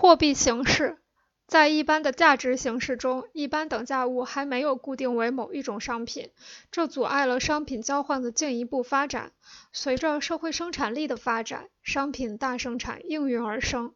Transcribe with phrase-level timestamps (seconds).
[0.00, 0.96] 货币形式
[1.48, 6.30] 在一般的价值形式中，一般等价物还没有固定为某一种商品，
[6.70, 9.32] 这阻碍了商品交换的进一步发展。
[9.72, 13.92] 随着社会生产力的发展，商品大生产应运而生，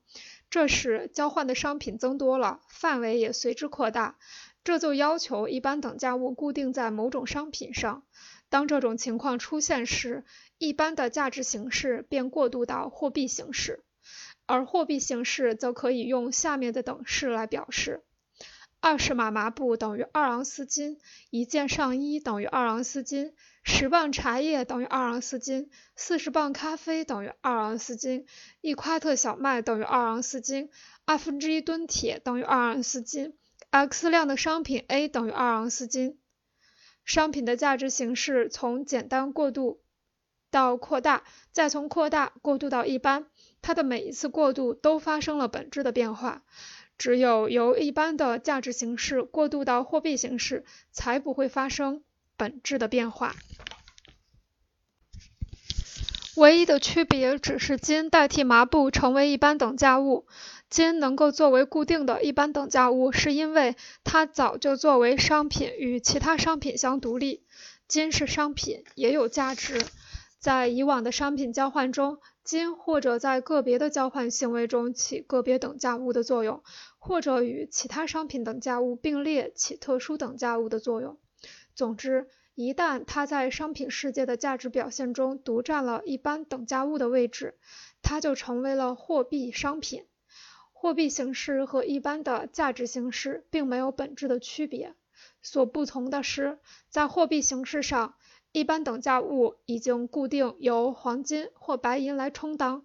[0.51, 4.17] 这时交换的商品增多了，范围也随之扩大。
[4.65, 8.03] 这就要求一般等价物固定在某种商品上。
[8.49, 10.25] 当这种情况出现时，
[10.59, 13.85] 一般的价值形式便过渡到货币形式。
[14.53, 18.03] 而货币形式则可以用下面的等式来表示：
[18.81, 20.99] 二十码麻布等于二盎司金，
[21.31, 23.33] 一件上衣等于二盎司金，
[23.65, 28.27] 十磅茶叶等于二盎司金，四十磅咖啡等于二盎司金，
[28.61, 30.69] 一夸特小麦等于二盎司金，
[31.07, 33.33] 二分之一吨铁等于二盎司金。
[33.71, 36.19] X 量的商品 A 等于二盎司金。
[37.07, 39.82] 商品的价值形式从简单过渡
[40.53, 43.27] 到扩大，再从扩大过渡到一般。
[43.63, 46.43] 它的每一次过渡都发生了本质的变化，
[46.99, 52.03] 只有由一般的价值形式过渡到货币形式，才不会发生
[52.37, 53.35] 本质的变化。
[56.37, 60.27] 唯一的区别只是金代替麻布成为一般等价物。
[60.71, 67.45] 金能够作为固定的一般等价物，是因为它早就作为商品与其他商品相独立。
[67.87, 69.85] 金是商品，也有价值。
[70.43, 76.65] 在以往的商品交换中，金或者在个别的交换行为中起个别等价物的作用，
[76.99, 81.17] 或者与其他商品等价物并列起特殊等价物的作用。
[81.77, 82.27] 总之，
[82.57, 87.55] 一旦它在商品世界的价值表现中独占了一般等价物的位置，
[88.03, 90.07] 它就成为了货币商品。
[90.73, 94.97] 货币形式和一般的价值形式并没有本质的区别，
[95.41, 98.17] 所不同的是，在货币形式上。
[98.53, 102.85] 一般等价物已经固定由黄金或白银来充当，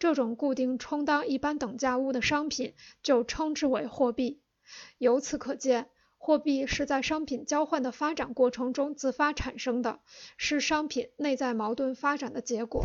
[0.00, 4.42] 这种固定充当一般等价物的商品就称之为货币。
[4.98, 10.00] 由此可见，货币是在商品交换的发展过程中自发产生的，
[10.36, 12.84] 是商品内在矛盾发展的结果。